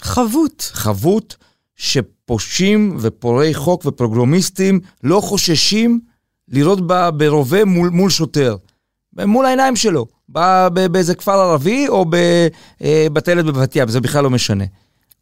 חבוט. 0.00 0.60
שחבוט, 0.60 1.34
שפושעים 1.76 2.96
ופורעי 3.00 3.54
חוק 3.54 3.86
ופרוגרומיסטים 3.86 4.80
לא 5.04 5.20
חוששים 5.20 6.00
לירות 6.48 6.86
ב- 6.86 7.08
ברובה 7.08 7.64
מול, 7.64 7.88
מול 7.88 8.10
שוטר. 8.10 8.56
מול 9.26 9.46
העיניים 9.46 9.76
שלו, 9.76 10.06
ב- 10.32 10.68
ב- 10.74 10.86
באיזה 10.86 11.14
כפר 11.14 11.32
ערבי 11.40 11.88
או 11.88 12.04
ב- 12.10 12.48
אה, 12.82 13.06
בטיילת 13.12 13.44
בבת 13.44 13.76
ים, 13.76 13.88
זה 13.88 14.00
בכלל 14.00 14.24
לא 14.24 14.30
משנה. 14.30 14.64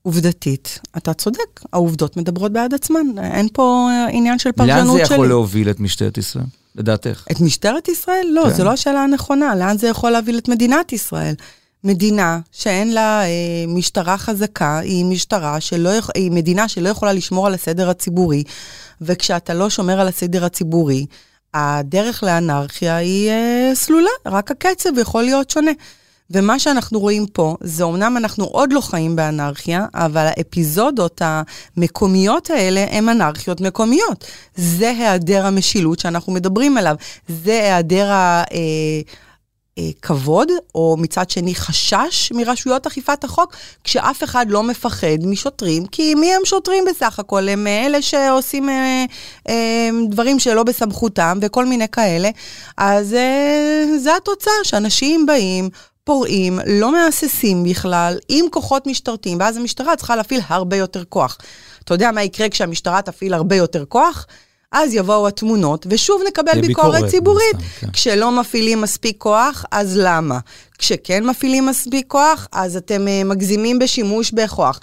עובדתית, 0.03 0.79
אתה 0.97 1.15
צודק, 1.15 1.61
העובדות 1.73 2.17
מדברות 2.17 2.53
בעד 2.53 2.75
עצמן. 2.75 3.07
אין 3.23 3.49
פה 3.53 3.89
אה, 3.91 4.07
עניין 4.11 4.39
של 4.39 4.51
לאן 4.59 4.69
פרשנות 4.69 4.99
זה 4.99 5.07
שלי. 5.07 5.15
יכול 5.15 5.29
להוביל 5.29 5.71
את 5.71 5.81
משטרת 5.81 6.19
ישראל, 6.19 6.45
לדעתך? 6.77 7.25
את 7.31 7.41
משטרת 7.41 7.89
ישראל? 7.89 8.27
לא, 8.33 8.45
כן. 8.45 8.55
זו 8.55 8.65
לא 8.65 8.71
השאלה 8.73 9.03
הנכונה. 9.03 9.55
לאן 9.55 9.79
זה 9.79 9.89
יכול 9.89 10.11
להוביל 10.11 10.39
את 10.39 10.49
מדינת 10.49 10.93
ישראל? 10.93 11.35
מדינה 11.85 12.41
שאין 12.53 12.95
לה 12.95 13.23
אה, 13.25 13.29
משטרה 13.69 14.19
חזקה, 14.19 14.79
היא 14.79 15.05
משטרה 15.05 15.61
שלא, 15.61 15.91
היא 16.15 16.31
מדינה 16.31 16.69
שלא 16.69 16.89
יכולה 16.89 17.13
לשמור 17.13 17.47
על 17.47 17.55
הסדר 17.55 17.91
הציבורי, 17.91 18.45
וכשאתה 19.01 19.55
לא 19.55 19.71
שומר 19.71 20.01
על 20.01 20.09
הסדר 20.09 20.45
הציבורי, 20.45 21.07
הדרך 21.55 22.23
לאנרכיה 22.23 22.97
היא 22.97 23.31
אה, 23.31 23.71
סלולה, 23.75 24.11
רק 24.27 24.51
הקצב 24.51 24.99
יכול 24.99 25.23
להיות 25.23 25.51
שונה. 25.51 25.71
ומה 26.31 26.59
שאנחנו 26.59 27.01
רואים 27.01 27.27
פה, 27.27 27.57
זה 27.61 27.85
אומנם 27.85 28.17
אנחנו 28.17 28.45
עוד 28.45 28.73
לא 28.73 28.81
חיים 28.81 29.17
באנרכיה, 29.17 29.87
אבל 29.95 30.27
האפיזודות 30.27 31.23
המקומיות 31.25 32.51
האלה 32.51 32.87
הן 32.91 33.09
אנרכיות 33.09 33.61
מקומיות. 33.61 34.25
זה 34.57 34.91
היעדר 34.91 35.47
המשילות 35.47 35.99
שאנחנו 35.99 36.33
מדברים 36.33 36.77
עליו. 36.77 36.97
זה 37.29 37.53
היעדר 37.53 38.13
ה... 38.13 38.45
אה, 38.53 39.01
אה, 39.79 39.91
כבוד, 40.03 40.49
או 40.75 40.97
מצד 40.99 41.31
שני 41.31 41.55
חשש 41.55 42.33
מרשויות 42.33 42.87
אכיפת 42.87 43.25
החוק, 43.25 43.55
כשאף 43.85 44.25
אחד 44.25 44.47
לא 44.49 44.63
מפחד 44.63 45.19
משוטרים, 45.27 45.87
כי 45.87 46.15
מי 46.15 46.35
הם 46.35 46.41
שוטרים 46.45 46.85
בסך 46.91 47.19
הכל? 47.19 47.49
הם 47.49 47.67
אה, 47.67 47.87
אלה 47.87 48.03
שעושים 48.03 48.69
אה, 48.69 49.05
אה, 49.49 49.66
דברים 50.11 50.39
שלא 50.39 50.63
בסמכותם 50.63 51.39
וכל 51.43 51.67
מיני 51.67 51.89
כאלה. 51.89 52.31
אז 52.77 53.15
אה, 53.15 53.85
זה 53.99 54.17
התוצאה, 54.17 54.53
שאנשים 54.63 55.27
באים, 55.27 55.71
פורעים, 56.05 56.59
לא 56.67 56.93
מהססים 56.93 57.65
בכלל, 57.65 58.19
עם 58.29 58.45
כוחות 58.51 58.87
משטרתיים, 58.87 59.39
ואז 59.41 59.57
המשטרה 59.57 59.97
צריכה 59.97 60.17
להפעיל 60.17 60.41
הרבה 60.49 60.77
יותר 60.77 61.05
כוח. 61.09 61.39
אתה 61.85 61.95
יודע 61.95 62.11
מה 62.11 62.23
יקרה 62.23 62.49
כשהמשטרה 62.49 63.03
תפעיל 63.03 63.35
הרבה 63.35 63.57
יותר 63.57 63.85
כוח? 63.85 64.27
אז 64.73 64.95
יבואו 64.95 65.29
התמונות, 65.29 65.87
ושוב 65.91 66.23
נקבל 66.29 66.61
ביקורת, 66.61 66.67
ביקורת, 66.67 67.11
ציבורית. 67.11 67.55
הסתם, 67.55 67.87
כן. 67.87 67.91
כשלא 67.93 68.41
מפעילים 68.41 68.81
מספיק 68.81 69.17
כוח, 69.19 69.65
אז 69.71 69.97
למה? 69.97 70.39
כשכן 70.79 71.25
מפעילים 71.25 71.67
מספיק 71.67 72.07
כוח, 72.09 72.49
אז 72.53 72.77
אתם 72.77 73.09
אה, 73.09 73.25
מגזימים 73.25 73.79
בשימוש 73.79 74.31
בכוח. 74.31 74.81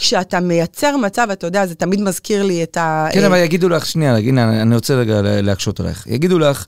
כשאתה 0.00 0.40
מייצר 0.40 0.96
מצב, 0.96 1.28
אתה 1.32 1.46
יודע, 1.46 1.66
זה 1.66 1.74
תמיד 1.74 2.00
מזכיר 2.00 2.42
לי 2.42 2.62
את 2.62 2.76
ה... 2.76 3.08
כן, 3.12 3.20
אה, 3.20 3.26
אבל 3.26 3.36
יגידו 3.36 3.68
לך, 3.68 3.86
שנייה, 3.86 4.16
הנה, 4.16 4.62
אני 4.62 4.74
רוצה 4.74 4.94
רגע 4.94 5.22
לה- 5.22 5.40
להקשות 5.40 5.80
עלייך. 5.80 6.06
יגידו 6.06 6.38
לך, 6.38 6.66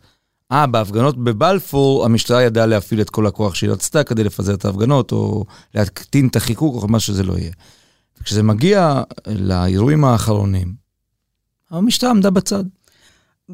אה, 0.52 0.66
בהפגנות 0.66 1.24
בבלפור 1.24 2.04
המשטרה 2.04 2.42
ידעה 2.42 2.66
להפעיל 2.66 3.00
את 3.00 3.10
כל 3.10 3.26
הכוח 3.26 3.54
שהיא 3.54 3.70
רצתה 3.70 4.04
כדי 4.04 4.24
לפזר 4.24 4.54
את 4.54 4.64
ההפגנות, 4.64 5.12
או 5.12 5.44
להקטין 5.74 6.26
את 6.28 6.36
החיכוך, 6.36 6.82
או 6.82 6.88
מה 6.88 7.00
שזה 7.00 7.22
לא 7.22 7.34
יהיה. 7.38 7.50
וכשזה 8.20 8.42
מגיע 8.42 9.02
לאירועים 9.26 10.04
האחרונים, 10.04 10.72
המשטרה 11.70 12.10
עמדה 12.10 12.30
בצד. 12.30 12.64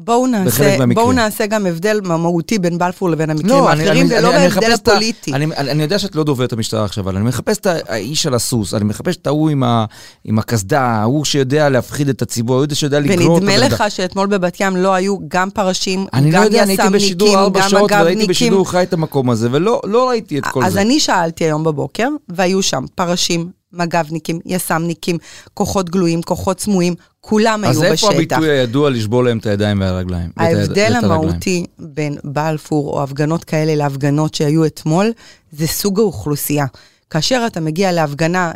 בואו 0.03 0.27
נעשה. 0.27 0.77
בואו 0.93 1.11
נעשה 1.11 1.45
גם 1.45 1.65
הבדל 1.65 1.99
מהותי 2.03 2.59
בין 2.59 2.77
בלפור 2.77 3.09
לבין 3.09 3.29
המקרים 3.29 3.49
לא, 3.49 3.71
אני- 3.71 3.81
האחרים, 3.83 4.05
אני- 4.07 4.17
ולא 4.19 4.29
אני- 4.29 4.37
אני 4.37 4.49
בהבדל 4.49 4.71
הפוליטי. 4.71 5.33
אני, 5.33 5.45
אני, 5.45 5.71
אני 5.71 5.83
יודע 5.83 5.99
שאת 5.99 6.15
לא 6.15 6.23
דוברת 6.23 6.53
המשטרה 6.53 6.85
עכשיו, 6.85 7.03
אבל 7.03 7.15
אני 7.15 7.25
מחפש 7.25 7.57
את 7.57 7.65
האיש 7.65 8.25
על 8.25 8.33
הסוס, 8.33 8.73
אני 8.73 8.83
מחפש 8.83 9.15
את 9.15 9.27
ההוא 9.27 9.49
עם 9.49 9.63
ה- 9.63 9.85
עם 10.25 10.39
הקסדה, 10.39 10.81
ההוא 10.81 11.25
שיודע 11.25 11.69
להפחיד 11.69 12.09
את 12.09 12.21
הציבור, 12.21 12.55
ההוא 12.55 12.65
שיודע 12.73 12.99
לגרור 12.99 13.37
את 13.37 13.43
ונדמה. 13.43 13.57
לך 13.57 13.83
שאתמול 13.89 14.27
בבת 14.27 14.57
ים 14.59 14.75
לא 14.75 14.93
היו 14.93 15.17
גם 15.27 15.49
פרשים, 15.49 16.05
אני 16.13 16.31
לא 16.31 16.37
גם 16.37 16.43
יודע, 16.43 16.63
אני 16.63 16.71
הייתי 16.71 16.89
בשידור 16.93 17.27
יס"מניקים, 17.27 17.39
ארבע 17.45 17.59
גם 17.61 17.69
שעות 17.69 17.91
וראיתי 17.91 18.05
מג"בניקים. 18.05 18.27
בשידור 18.29 18.69
חי 18.69 18.83
את 18.83 18.93
המקום 18.93 19.29
הזה, 19.29 19.47
ולא 19.51 19.81
לא 19.83 20.09
ראיתי 20.09 20.37
את 20.39 20.45
כל 20.45 20.63
אז 20.63 20.73
זה. 20.73 20.81
אני 20.81 20.99
שאלתי 20.99 21.43
היום 21.43 21.63
בבוקר, 21.63 22.07
והיו 22.29 22.61
שם 22.63 22.85
פרשים, 22.95 23.58
מג"בניקים, 23.73 24.39
יס"מניקים, 24.45 25.17
כוחות 25.53 25.89
גלויים, 25.89 26.21
כוחות 26.21 26.59
סמויים, 26.59 26.95
כולם 27.21 27.63
היו 27.63 27.71
אז 27.71 27.77
בשטח. 27.77 27.91
איפה 27.91 28.15
הביטוי 28.15 28.49
הידוע 28.49 28.89
לשבור 28.89 29.23
להם 29.23 29.37
את 29.37 29.45
הידיים 29.45 29.81
והרגליים? 29.81 30.29
ההבדל? 30.37 30.93
המהותי 30.95 31.65
בין 31.79 32.17
בלפור 32.23 32.93
או 32.93 33.03
הפגנות 33.03 33.43
כאלה 33.43 33.75
להפגנות 33.75 34.35
שהיו 34.35 34.65
אתמול, 34.65 35.11
זה 35.51 35.67
סוג 35.67 35.99
האוכלוסייה. 35.99 36.65
כאשר 37.09 37.43
אתה 37.47 37.59
מגיע 37.59 37.91
להפגנה 37.91 38.51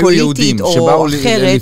פוליטית 0.00 0.18
יהודים 0.18 0.60
או 0.60 1.06
אחרת, 1.06 1.60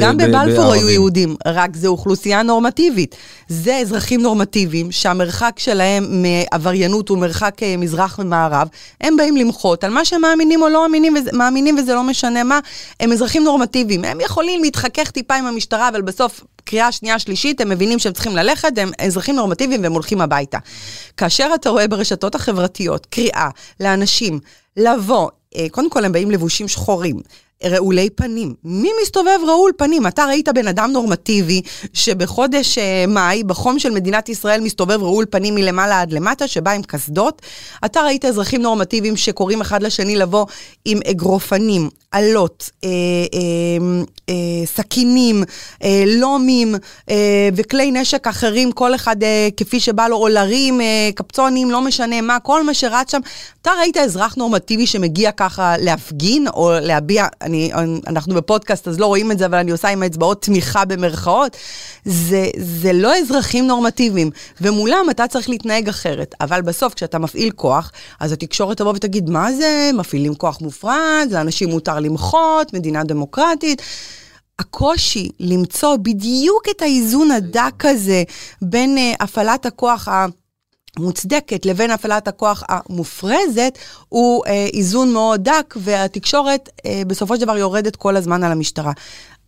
גם 0.00 0.16
בבלפור 0.16 0.72
היו. 0.72 0.88
יהודים, 0.90 1.36
רק 1.46 1.76
זה 1.76 1.88
אוכלוסייה 1.88 2.42
נורמטיבית. 2.42 3.16
זה 3.48 3.76
אזרחים 3.76 4.22
נורמטיביים 4.22 4.92
שהמרחק 4.92 5.52
שלהם 5.56 6.22
מעבריינות 6.22 7.08
הוא 7.08 7.18
מרחק 7.18 7.62
אה, 7.62 7.76
מזרח 7.76 8.18
ומערב. 8.18 8.68
הם 9.00 9.16
באים 9.16 9.36
למחות 9.36 9.84
על 9.84 9.90
מה 9.90 10.04
שהם 10.04 10.20
מאמינים 10.20 10.62
או 10.62 10.68
לא 10.68 10.82
מאמינים, 10.82 11.14
וזה, 11.16 11.30
מאמינים 11.32 11.78
וזה 11.78 11.94
לא 11.94 12.02
משנה 12.02 12.44
מה. 12.44 12.60
הם 13.00 13.12
אזרחים 13.12 13.44
נורמטיביים. 13.44 14.04
הם 14.04 14.20
יכולים 14.20 14.62
להתחכך 14.62 15.10
טיפה 15.10 15.34
עם 15.34 15.46
המשטרה, 15.46 15.88
אבל 15.88 16.02
בסוף, 16.02 16.40
קריאה 16.66 16.92
שנייה 16.92 17.18
שלישית, 17.18 17.60
הם 17.60 17.68
מבינים 17.68 17.98
שהם 17.98 18.12
צריכים 18.12 18.36
ללכת, 18.36 18.78
הם 18.78 18.90
אזרחים 18.98 19.36
נורמטיביים 19.36 19.82
והם 19.82 19.92
הולכים 19.92 20.20
הביתה. 20.20 20.58
כאשר 21.16 21.50
אתה 21.54 21.70
רואה 21.70 21.88
ברשתות 21.88 22.34
החברתיות 22.34 23.06
קריאה 23.06 23.48
לאנשים 23.80 24.40
לבוא, 24.76 25.30
אה, 25.56 25.66
קודם 25.70 25.90
כל 25.90 26.04
הם 26.04 26.12
באים 26.12 26.30
לבושים 26.30 26.68
שחורים. 26.68 27.20
רעולי 27.64 28.10
פנים. 28.10 28.54
מי 28.64 28.90
מסתובב 29.02 29.38
רעול 29.46 29.72
פנים? 29.76 30.06
אתה 30.06 30.24
ראית 30.24 30.48
בן 30.48 30.68
אדם 30.68 30.90
נורמטיבי 30.92 31.62
שבחודש 31.92 32.78
אה, 32.78 33.04
מאי, 33.08 33.44
בחום 33.44 33.78
של 33.78 33.90
מדינת 33.90 34.28
ישראל, 34.28 34.60
מסתובב 34.60 35.02
רעול 35.02 35.24
פנים 35.30 35.54
מלמעלה 35.54 36.00
עד 36.00 36.12
למטה, 36.12 36.48
שבא 36.48 36.70
עם 36.70 36.82
קסדות? 36.82 37.42
אתה 37.84 38.00
ראית 38.00 38.24
אזרחים 38.24 38.62
נורמטיביים 38.62 39.16
שקוראים 39.16 39.60
אחד 39.60 39.82
לשני 39.82 40.16
לבוא 40.16 40.46
עם 40.84 40.98
אגרופנים, 41.10 41.88
אלות, 42.14 42.70
אה, 42.84 42.88
אה, 43.34 44.04
אה, 44.28 44.66
סכינים, 44.66 45.44
אה, 45.82 46.04
לומים 46.06 46.74
אה, 47.10 47.48
וכלי 47.56 47.90
נשק 47.90 48.26
אחרים, 48.26 48.72
כל 48.72 48.94
אחד 48.94 49.22
אה, 49.22 49.48
כפי 49.56 49.80
שבא 49.80 50.08
לו, 50.08 50.16
או 50.16 50.28
לרים, 50.28 50.80
אה, 50.80 51.10
קפצונים, 51.14 51.70
לא 51.70 51.80
משנה 51.80 52.20
מה, 52.20 52.40
כל 52.40 52.64
מה 52.64 52.74
שרץ 52.74 53.10
שם. 53.10 53.20
אתה 53.62 53.70
ראית 53.78 53.96
אזרח 53.96 54.34
נורמטיבי 54.34 54.86
שמגיע 54.86 55.30
ככה 55.32 55.74
להפגין 55.78 56.48
או 56.48 56.72
להביע, 56.80 57.26
אני, 57.46 57.70
אנחנו 58.06 58.34
בפודקאסט 58.34 58.88
אז 58.88 59.00
לא 59.00 59.06
רואים 59.06 59.32
את 59.32 59.38
זה, 59.38 59.46
אבל 59.46 59.58
אני 59.58 59.70
עושה 59.70 59.88
עם 59.88 60.02
האצבעות 60.02 60.42
תמיכה 60.42 60.84
במרכאות. 60.84 61.56
זה, 62.04 62.46
זה 62.58 62.92
לא 62.92 63.16
אזרחים 63.16 63.66
נורמטיביים, 63.66 64.30
ומולם 64.60 65.06
אתה 65.10 65.28
צריך 65.28 65.48
להתנהג 65.48 65.88
אחרת. 65.88 66.34
אבל 66.40 66.62
בסוף, 66.62 66.94
כשאתה 66.94 67.18
מפעיל 67.18 67.50
כוח, 67.50 67.92
אז 68.20 68.32
התקשורת 68.32 68.76
תבוא 68.76 68.92
ותגיד, 68.96 69.30
מה 69.30 69.52
זה? 69.52 69.90
מפעילים 69.94 70.34
כוח 70.34 70.60
מופרד, 70.60 71.28
לאנשים 71.30 71.68
מותר 71.68 72.00
למחות, 72.00 72.74
מדינה 72.74 73.04
דמוקרטית. 73.04 73.82
הקושי 74.58 75.28
למצוא 75.40 75.96
בדיוק 75.96 76.68
את 76.70 76.82
האיזון 76.82 77.30
הדק 77.30 77.84
הזה 77.84 78.22
בין 78.62 78.96
uh, 78.96 79.24
הפעלת 79.24 79.66
הכוח 79.66 80.08
ה... 80.08 80.26
מוצדקת 80.98 81.66
לבין 81.66 81.90
הפעלת 81.90 82.28
הכוח 82.28 82.62
המופרזת, 82.68 83.78
הוא 84.08 84.46
אה, 84.46 84.66
איזון 84.72 85.12
מאוד 85.12 85.44
דק, 85.44 85.74
והתקשורת 85.76 86.68
אה, 86.86 87.02
בסופו 87.06 87.36
של 87.36 87.40
דבר 87.42 87.56
יורדת 87.56 87.96
כל 87.96 88.16
הזמן 88.16 88.44
על 88.44 88.52
המשטרה. 88.52 88.92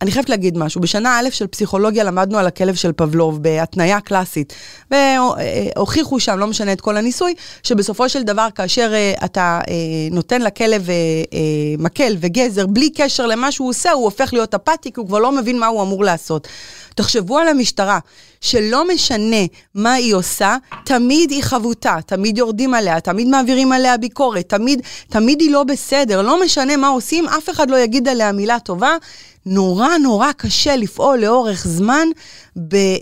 אני 0.01 0.11
חייבת 0.11 0.29
להגיד 0.29 0.57
משהו, 0.57 0.81
בשנה 0.81 1.19
א' 1.19 1.29
של 1.29 1.47
פסיכולוגיה 1.47 2.03
למדנו 2.03 2.37
על 2.37 2.47
הכלב 2.47 2.75
של 2.75 2.91
פבלוב 2.91 3.43
בהתניה 3.43 4.01
קלאסית, 4.01 4.53
והוכיחו 4.91 6.19
שם, 6.19 6.39
לא 6.39 6.47
משנה 6.47 6.73
את 6.73 6.81
כל 6.81 6.97
הניסוי, 6.97 7.33
שבסופו 7.63 8.09
של 8.09 8.23
דבר 8.23 8.47
כאשר 8.55 8.93
אה, 8.93 9.13
אתה 9.25 9.59
אה, 9.67 9.73
נותן 10.11 10.41
לכלב 10.41 10.89
אה, 10.89 10.95
אה, 11.33 11.39
מקל 11.77 12.15
וגזר 12.19 12.67
בלי 12.67 12.89
קשר 12.89 13.27
למה 13.27 13.51
שהוא 13.51 13.69
עושה, 13.69 13.91
הוא 13.91 14.03
הופך 14.03 14.33
להיות 14.33 14.53
אפאתי, 14.55 14.91
כי 14.91 14.99
הוא 14.99 15.07
כבר 15.07 15.19
לא 15.19 15.31
מבין 15.31 15.59
מה 15.59 15.67
הוא 15.67 15.81
אמור 15.81 16.03
לעשות. 16.03 16.47
תחשבו 16.99 17.37
על 17.37 17.47
המשטרה, 17.47 17.99
שלא 18.41 18.87
משנה 18.87 19.45
מה 19.75 19.93
היא 19.93 20.15
עושה, 20.15 20.57
תמיד 20.85 21.31
היא 21.31 21.43
חבוטה, 21.43 21.97
תמיד 22.05 22.37
יורדים 22.37 22.73
עליה, 22.73 22.99
תמיד 22.99 23.27
מעבירים 23.27 23.71
עליה 23.71 23.97
ביקורת, 23.97 24.49
תמיד, 24.49 24.81
תמיד 25.09 25.41
היא 25.41 25.51
לא 25.51 25.63
בסדר, 25.63 26.21
לא 26.21 26.43
משנה 26.43 26.77
מה 26.77 26.87
עושים, 26.87 27.27
אף 27.27 27.49
אחד 27.49 27.69
לא 27.69 27.79
יגיד 27.79 28.07
עליה 28.07 28.31
מילה 28.31 28.59
טובה. 28.59 28.97
נורא 29.45 29.97
נורא 29.97 30.31
קשה 30.31 30.75
לפעול 30.75 31.19
לאורך 31.19 31.67
זמן 31.67 32.07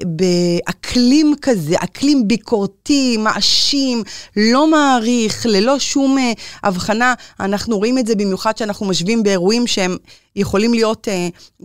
באקלים 0.05 1.33
כזה, 1.41 1.75
אקלים 1.77 2.27
ביקורתי, 2.27 3.17
מאשים, 3.17 4.03
לא 4.37 4.67
מעריך, 4.67 5.45
ללא 5.49 5.79
שום 5.79 6.17
uh, 6.17 6.39
הבחנה. 6.63 7.13
אנחנו 7.39 7.77
רואים 7.77 7.97
את 7.97 8.07
זה 8.07 8.15
במיוחד 8.15 8.57
שאנחנו 8.57 8.85
משווים 8.85 9.23
באירועים 9.23 9.67
שהם 9.67 9.97
יכולים 10.35 10.73
להיות 10.73 11.07
uh, 11.07 11.11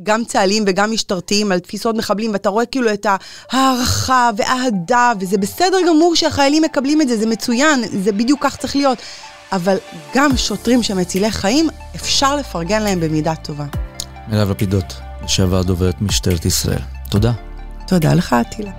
גם 0.03 0.25
צה"ליים 0.25 0.65
וגם 0.67 0.93
משטרתיים 0.93 1.53
על 1.53 1.59
תפיסות 1.59 1.97
מחבלים, 1.97 2.33
ואתה 2.33 2.49
רואה 2.49 2.67
כאילו 2.67 2.93
את 2.93 3.07
ההערכה 3.51 4.31
והאהדה, 4.37 5.13
וזה 5.21 5.39
בסדר 5.39 5.79
גמור 5.89 6.15
שהחיילים 6.15 6.63
מקבלים 6.63 7.01
את 7.01 7.09
זה, 7.09 7.17
זה 7.17 7.27
מצוין, 7.27 7.85
זה 8.03 8.13
בדיוק 8.13 8.45
כך 8.45 8.57
צריך 8.57 8.77
להיות. 8.77 8.99
אבל 9.53 9.77
גם 10.15 10.37
שוטרים 10.37 10.83
שמצילי 10.83 11.31
חיים, 11.31 11.69
אפשר 11.97 12.37
לפרגן 12.37 12.83
להם 12.83 13.01
במידה 13.01 13.35
טובה. 13.35 13.92
מירב 14.29 14.51
לפידות, 14.51 15.01
לשעבר 15.25 15.63
דוברת 15.63 16.03
משטרת 16.03 16.45
ישראל. 16.45 16.83
תודה. 17.11 17.33
תודה 17.87 18.15
לך, 18.15 18.33
אטילה. 18.33 18.71